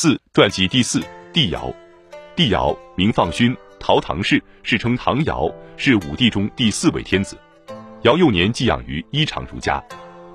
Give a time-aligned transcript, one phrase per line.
[0.00, 1.74] 四传记第四，帝尧。
[2.36, 7.36] 帝尧名放勋，陶唐氏，世称唐尧，是五帝中第四位天子。
[8.02, 9.82] 尧幼年寄养于伊场儒家。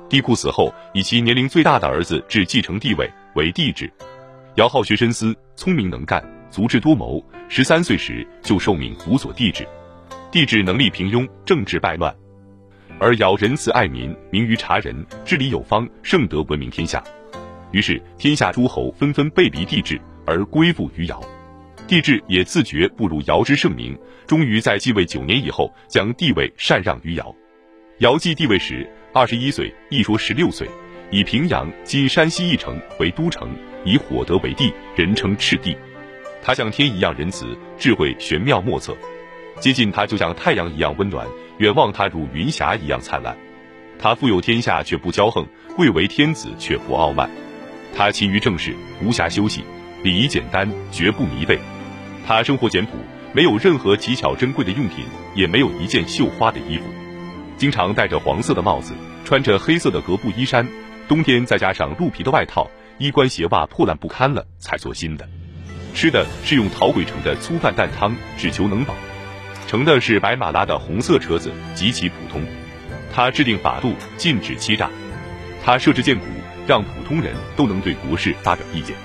[0.09, 3.89] 帝喾死后，以其年龄最大的儿子至继承帝位，为帝制。
[4.55, 6.21] 尧好学深思，聪明能干，
[6.51, 7.25] 足智多谋。
[7.47, 9.65] 十三岁时就受命辅佐帝制。
[10.29, 12.13] 帝制能力平庸，政治败乱，
[12.99, 14.93] 而尧仁慈爱民，明于察人，
[15.23, 17.01] 治理有方，圣德闻名天下。
[17.73, 21.21] 于是天下诸侯纷纷背离帝制，而归附于尧。
[21.87, 27.35] 帝制也自觉不如尧之盛名，终于在继位九年以后，将帝位禅让于尧。
[27.97, 30.69] 尧继帝位时，二十一岁，一说十六岁，
[31.11, 33.49] 以平阳（今山西翼城）为都城，
[33.83, 35.75] 以火德为帝，人称赤帝。
[36.41, 38.95] 他像天一样仁慈，智慧玄妙莫测。
[39.59, 43.35] 接近他就像太阳一样温暖，远望他如云霞一样灿烂。
[43.99, 47.29] 他富有天下却不骄横，贵为天子却不傲慢。
[47.95, 49.63] 他勤于政事，无暇休息，
[50.01, 51.59] 礼仪简单，绝不迷背。
[52.25, 52.93] 他生活简朴，
[53.33, 56.83] 没有任何奇巧珍贵的用品，也没有一件绣花的衣服，
[57.57, 60.67] 经常戴着黄色的帽子，穿着黑色的格布衣衫，
[61.07, 65.27] 冬天再加上鹿皮的外套，衣冠鞋袜破烂不堪了才做新的。
[65.93, 68.95] 吃的是用陶鬼盛的粗饭淡汤，只求能饱。
[69.67, 72.43] 乘的是白马拉的红色车子，极其普通。
[73.13, 74.89] 他制定法度，禁止欺诈。
[75.63, 76.25] 他设置谏鼓，
[76.67, 78.95] 让普通人都能对国事发表意见。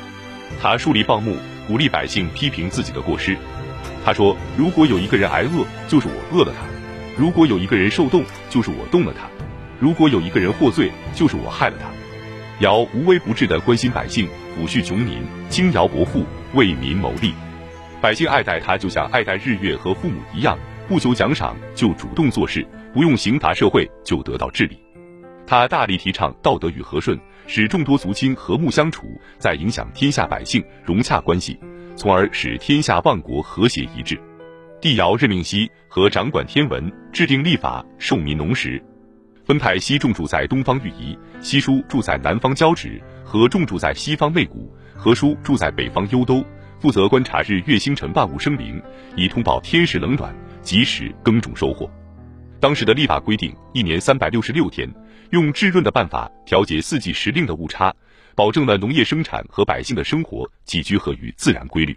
[0.61, 1.37] 他树立报幕。
[1.69, 3.37] 鼓励百姓批评自己的过失。
[4.03, 6.65] 他说：“如果有一个人挨饿，就是我饿了他；
[7.15, 9.27] 如果有一个人受冻，就是我冻了他；
[9.79, 11.91] 如果有一个人获罪，就是我害了他。”
[12.65, 15.19] 尧无微不至地关心百姓，抚恤穷民，
[15.51, 17.35] 轻徭薄赋，为民谋利。
[18.01, 24.88] 百姓爱戴他，就像爱戴日月和父母一样，不求奖赏就主动做事，不用刑罚社会就得到治理。
[25.49, 27.19] 他大力提倡道德与和顺。
[27.47, 29.07] 使众多族亲和睦相处，
[29.39, 31.59] 再影响天下百姓融洽关系，
[31.97, 34.21] 从而使天下万国和谐一致。
[34.83, 38.83] 帝尧任命西和掌管天文，制定历法，授民农时，
[39.47, 46.45] 分派西仲住在东方御夷，西叔住在南方交趾，和仲住在西方内谷，和叔住在北方幽都，
[46.79, 48.79] 负责观察日月星辰万物生灵，
[49.17, 51.91] 以通报天时冷暖，及时耕种收获。
[52.61, 54.89] 当时的立法规定，一年三百六十六天。
[55.31, 57.95] 用制润的办法调节四季时令的误差，
[58.35, 61.95] 保证了农业生产和百姓的生活起居合于自然规律。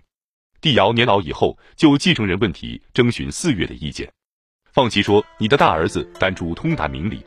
[0.60, 4.12] 帝尧年老以后，就继承人问题征询四月的意见。
[4.74, 7.24] 放弃说：“你的大儿子丹朱通达明理。”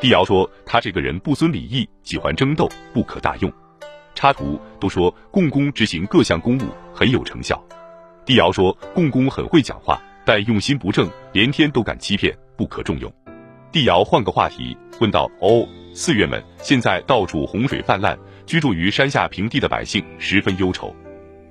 [0.00, 3.52] 帝尧说：“他这个人不遵礼义，喜欢争斗，不可大用。”
[4.14, 7.60] 插图都说共工执行各项公务很有成效。
[8.24, 12.32] 帝尧说：“共工很会讲话，但用心不正，连天都敢欺骗，
[12.62, 13.12] 不可重用。”
[13.72, 14.76] 帝尧换个话题。
[15.00, 20.94] 问道：“哦，四月们，现在到处洪水泛滥，居住于山下平地的百姓十分忧愁，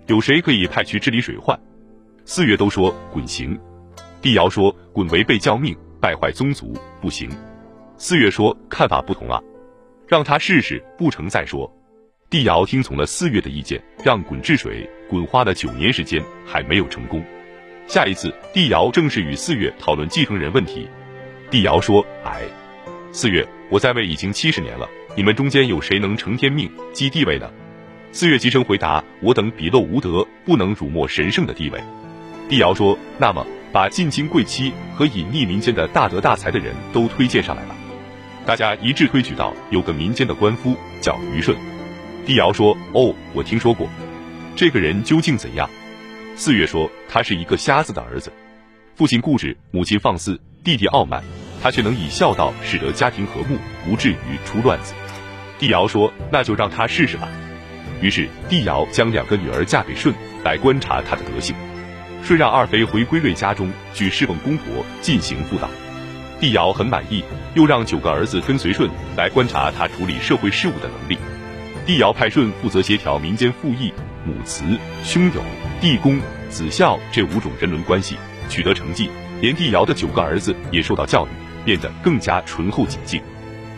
[0.08, 1.60] 有谁可以派去治理水患？”
[2.24, 3.60] 四月都说：“滚行。”
[4.22, 7.30] 帝尧说：“滚违背教命，败坏宗族，不行。”
[7.98, 9.42] 四月说：“看法不同啊，
[10.08, 11.70] 让他试试，不成再说。”
[12.30, 14.90] 帝尧听从了四月的意见，让鲧治水。
[15.10, 17.22] 鲧花了九年时间，还没有成功。
[17.86, 20.88] 下一次，帝尧正式与四月讨论继承人问题。
[21.52, 22.42] 帝尧说：“哎。”
[23.12, 27.52] 四月，我在位已经七十年了，你们中间有谁能承天命、继地位呢？
[28.14, 31.84] 四月急声回答：我等鄙陋无德，不能辱没神圣的地位。
[32.48, 37.76] 帝尧说：那么，把近亲贵戚和隐匿民间的大德大才的人都推荐上来吧。
[38.46, 41.54] 大家一致推举到有个民间的官夫叫虞舜。
[42.26, 43.90] 帝尧说：哦，我听说过，
[44.56, 45.70] 这个人究竟怎样？
[46.38, 48.32] 四月说：他是一个瞎子的儿子，
[48.96, 51.22] 父亲固执，母亲放肆，弟弟傲慢。
[51.62, 54.94] 他却能以孝道使得家庭和睦，不至于出乱子。
[55.60, 57.28] 帝尧说：“那就让他试试吧。”
[58.02, 60.14] 于是帝尧将两个女儿嫁给舜，
[60.44, 61.56] 来观察他的德性。
[62.24, 65.70] 舜让二妃回归瑞家中去侍奉公婆，进行辅导。
[66.40, 67.24] 帝尧很满意，
[67.54, 71.18] 又让九个儿子跟随舜来观察他处理社会事务的能力。
[71.86, 73.94] 帝尧派舜负责协调民间父义、
[74.26, 74.64] 母慈、
[75.04, 75.42] 兄友、
[75.80, 76.20] 弟恭、
[76.50, 78.16] 子孝这五种人伦关系，
[78.50, 79.10] 取得成绩。
[79.42, 81.30] 连帝尧的九个儿子也受到教育。
[81.66, 83.22] 变得更加醇厚洁净。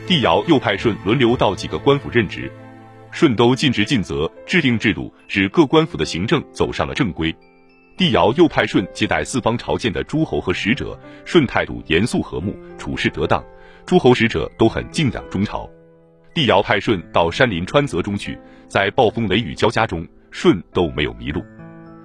[0.06, 2.51] 帝尧又派舜轮流到几个官府任职，
[3.12, 7.33] 舜都尽职尽责，制定制度，使各官府的行政走上了正规。
[7.95, 13.44] 帝尧又派舜接待四方朝见的诸侯和使者，舜态度严肃和睦，处事得当，
[13.86, 15.69] 诸侯使者都很敬仰中朝。
[16.33, 18.38] 帝尧派舜到山林川泽中去，
[18.68, 21.44] 在暴风雷雨交加中，舜都没有迷路。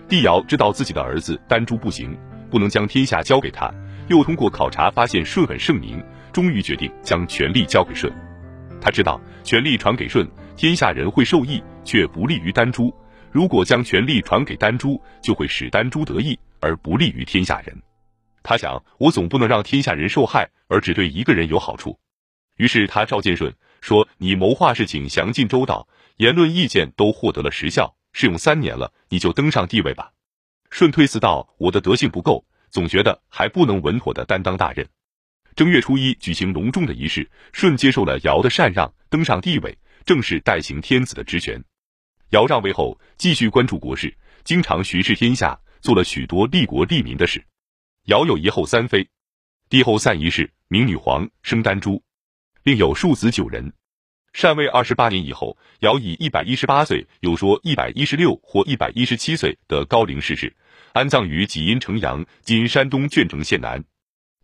[0.06, 2.14] 帝尧知道自己的儿子丹朱不行，
[2.50, 3.72] 不能将天下交给他。
[4.08, 6.02] 又通过考察发现舜很圣明，
[6.32, 8.10] 终于决定将权力交给舜。
[8.80, 10.26] 他知道权力传给舜，
[10.56, 12.94] 天下人会受益，却不利于丹朱。
[13.30, 17.82] 如果将权力传给丹朱，就会使丹朱得意，而不利于天下人。
[18.42, 21.98] 他想，我总不能让天下人受害，而只对一个人有好处。
[22.56, 30.12] 于是他召见舜，说：“你谋划事情详尽周到，言论意见都获得了实效，试用三年了，你就登上帝位吧。”
[30.70, 34.88] 舜推辞道：“我的德性不够，总觉得还不能稳妥的担当大任。”
[35.56, 41.60] 正月初一举行隆重的仪式，舜接受了尧的禅让，登上帝位，正式代行天子的职权。
[42.30, 47.44] 尧让位后，继续关注国事，经常巡视天下，做了许多利国利民的事。
[48.04, 49.08] 尧有一后三妃，
[49.68, 52.02] 帝后散一世，名女皇，生丹朱，
[52.62, 53.72] 另有庶子九人。
[54.32, 60.54] 禅位二十八年以后，尧以一百一十八岁，有说一百一十六或一百一十七岁的高龄逝世，
[60.92, 63.82] 安葬于济阴城阳（今山东鄄城县南）。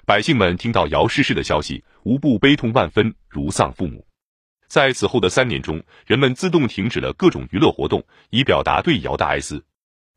[0.06, 4.06] 百姓们听到尧逝世的消息，无不悲痛万分，如丧父母。
[4.68, 9.64] 在此后的三年中，人们自动停止了各种娱乐活动，以表达对尧的哀思。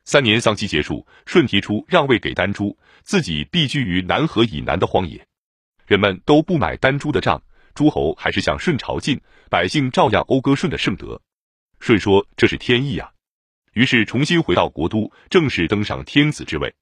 [0.04, 5.26] 三年丧期结束，舜提出让位给丹朱，自己避居于南河以南的荒野。
[5.86, 7.42] 人们都不买丹朱的账，
[7.74, 9.20] 诸侯还是向舜朝觐，
[9.50, 11.22] 百姓照样讴歌舜的圣德。
[11.80, 13.12] 舜说：“这是天意啊！”
[13.78, 16.74] 于是重新回到国都，正式登上天子之位。